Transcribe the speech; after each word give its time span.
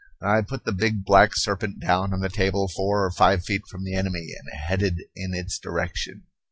I 0.19 0.41
put 0.41 0.65
the 0.65 0.71
big 0.71 1.05
black 1.05 1.35
serpent 1.35 1.79
down 1.79 2.11
on 2.11 2.21
the 2.21 2.29
table 2.29 2.67
four 2.67 3.05
or 3.05 3.11
five 3.11 3.45
feet 3.45 3.67
from 3.67 3.83
the 3.83 3.93
enemy 3.93 4.29
and 4.35 4.51
headed 4.59 4.97
in 5.15 5.35
its 5.35 5.59
direction. 5.59 6.23